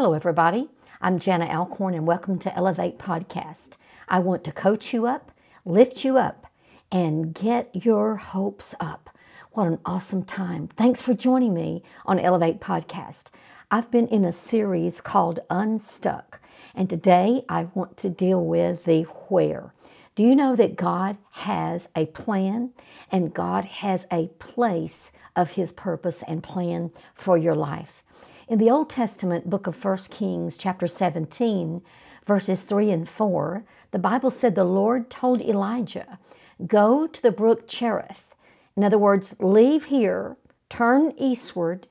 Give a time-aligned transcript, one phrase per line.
[0.00, 0.70] everybody.
[1.02, 3.72] I'm Jana Alcorn, and welcome to Elevate Podcast.
[4.08, 5.30] I want to coach you up,
[5.66, 6.46] lift you up,
[6.90, 9.10] and get your hopes up.
[9.52, 10.68] What an awesome time.
[10.68, 13.26] Thanks for joining me on Elevate Podcast.
[13.70, 16.40] I've been in a series called Unstuck,
[16.74, 19.74] and today I want to deal with the where.
[20.14, 22.70] Do you know that God has a plan
[23.12, 28.02] and God has a place of His purpose and plan for your life?
[28.50, 31.82] In the Old Testament book of 1 Kings, chapter 17,
[32.24, 36.18] verses 3 and 4, the Bible said the Lord told Elijah,
[36.66, 38.34] Go to the brook Cherith.
[38.76, 40.36] In other words, leave here,
[40.68, 41.86] turn eastward,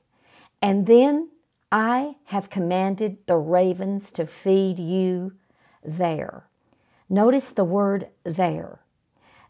[0.60, 1.30] and then
[1.72, 5.32] I have commanded the ravens to feed you
[5.82, 6.44] there.
[7.08, 8.80] Notice the word there.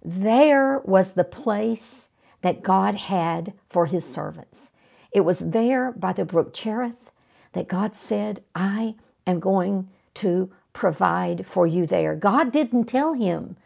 [0.00, 2.10] There was the place
[2.42, 4.70] that God had for his servants.
[5.12, 7.09] It was there by the brook Cherith
[7.52, 8.94] that God said, I
[9.26, 12.14] am going to provide for you there.
[12.14, 13.56] God didn't tell him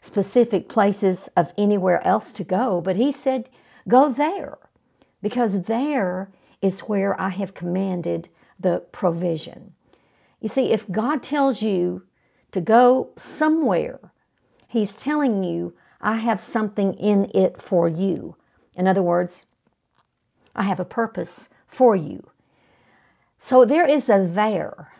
[0.00, 3.48] specific places of anywhere else to go, but he said,
[3.88, 4.58] Go there,
[5.22, 9.74] because there is where I have commanded the provision.
[10.40, 12.04] You see, if God tells you
[12.52, 13.98] to go somewhere,
[14.68, 18.36] He's telling you, I have something in it for you.
[18.74, 19.44] In other words,
[20.54, 22.26] I have a purpose for you.
[23.44, 24.92] So there is a there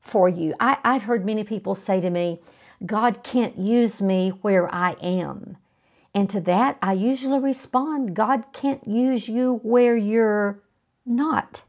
[0.00, 0.54] for you.
[0.58, 2.40] I, have heard many people say to me,
[2.86, 5.58] God can't use me where I am.
[6.14, 10.62] And to that, I usually respond, God can't use you where you're
[11.04, 11.64] not.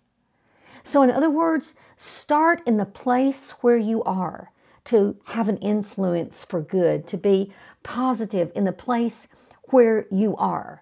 [0.85, 4.53] So, in other words, start in the place where you are
[4.85, 7.51] to have an influence for good, to be
[7.83, 9.27] positive in the place
[9.63, 10.81] where you are.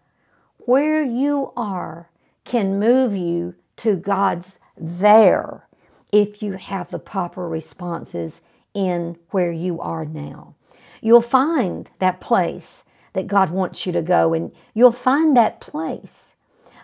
[0.60, 2.12] Where you are
[2.46, 5.68] can move you to God's there
[6.12, 8.42] if you have the proper responses
[8.74, 10.56] in where you are now.
[11.02, 16.36] You'll find that place that God wants you to go, and you'll find that place.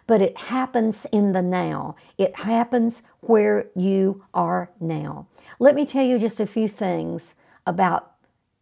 [0.07, 1.95] But it happens in the now.
[2.17, 5.27] It happens where you are now.
[5.59, 7.35] Let me tell you just a few things
[7.65, 8.11] about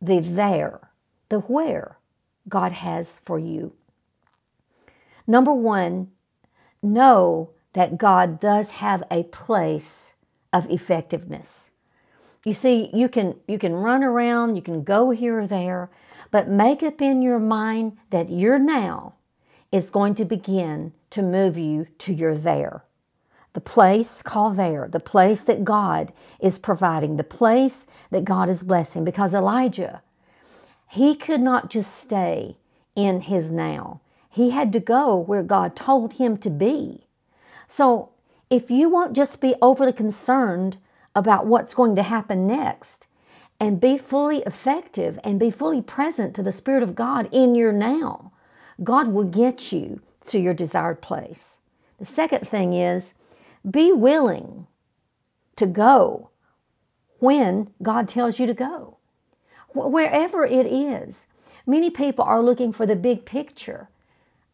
[0.02, 0.90] the there,
[1.30, 1.98] the where
[2.48, 3.74] God has for you.
[5.26, 6.12] Number one,
[6.82, 10.16] know that God does have a place
[10.52, 11.72] of effectiveness.
[12.46, 15.90] You see, you can you can run around, you can go here or there,
[16.32, 19.16] but make up in your mind that your now
[19.72, 22.84] is going to begin to move you to your there.
[23.54, 28.64] The place called there, the place that God is providing, the place that God is
[28.64, 29.06] blessing.
[29.06, 30.02] Because Elijah,
[30.90, 32.58] he could not just stay
[32.96, 34.02] in his now.
[34.30, 37.08] He had to go where God told him to be.
[37.74, 38.10] So
[38.52, 40.78] if you won't just be overly concerned
[41.16, 43.08] about what's going to happen next
[43.60, 47.74] and be fully effective and be fully present to the Spirit of God in your
[47.74, 48.32] now,
[48.84, 51.62] God will get you to your desired place.
[51.98, 53.16] The second thing is
[53.68, 54.68] be willing
[55.56, 56.30] to go
[57.18, 58.98] when God tells you to go,
[59.74, 61.26] wherever it is.
[61.66, 63.90] Many people are looking for the big picture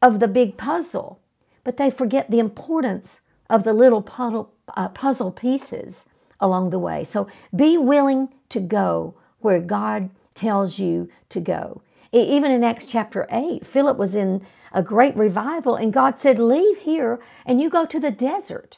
[0.01, 1.19] of the big puzzle,
[1.63, 6.05] but they forget the importance of the little puzzle, uh, puzzle pieces
[6.39, 7.03] along the way.
[7.03, 11.81] So be willing to go where God tells you to go.
[12.11, 16.79] Even in Acts chapter 8, Philip was in a great revival, and God said, Leave
[16.79, 18.77] here and you go to the desert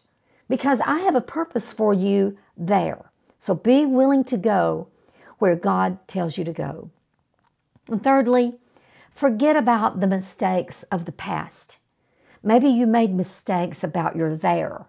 [0.50, 3.12] because I have a purpose for you there.
[3.40, 4.88] So be willing to go
[5.40, 6.90] where God tells you to go.
[7.88, 8.56] And thirdly,
[9.14, 11.78] forget about the mistakes of the past.
[12.44, 14.86] Maybe you made mistakes about your there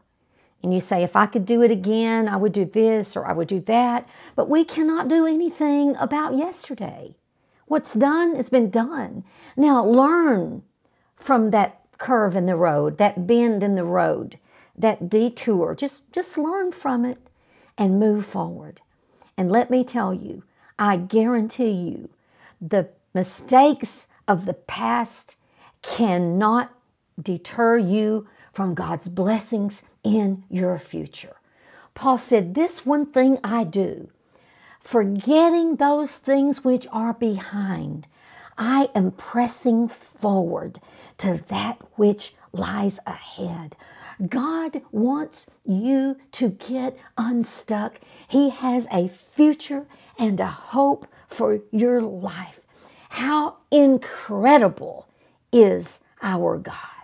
[0.63, 3.33] and you say, if I could do it again, I would do this or I
[3.33, 4.09] would do that.
[4.37, 7.17] But we cannot do anything about yesterday.
[7.67, 9.25] What's done has been done.
[9.57, 10.63] Now learn
[11.17, 14.39] from that curve in the road, that bend in the road,
[14.77, 15.75] that detour.
[15.75, 17.19] Just, just learn from it
[17.77, 18.81] and move forward.
[19.37, 20.45] And let me tell you,
[20.79, 22.11] I guarantee you,
[22.61, 25.37] the mistakes of the past
[25.83, 26.73] cannot
[27.21, 31.37] deter you from God's blessings in your future.
[31.95, 34.11] Paul said, This one thing I do,
[34.81, 38.07] forgetting those things which are behind,
[38.57, 40.79] I am pressing forward
[41.19, 43.77] to that which lies ahead.
[44.29, 47.99] God wants you to get unstuck.
[48.29, 49.87] He has a future
[50.19, 52.61] and a hope for your life.
[53.09, 55.07] How incredible
[55.53, 57.02] is our God!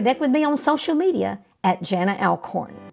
[0.00, 2.89] Connect with me on social media at Jana Alcorn.